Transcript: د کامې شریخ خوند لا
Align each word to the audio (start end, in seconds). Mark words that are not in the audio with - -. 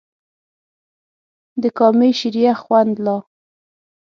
د 1.61 1.63
کامې 1.77 2.09
شریخ 2.19 2.55
خوند 2.63 2.93
لا 3.05 3.17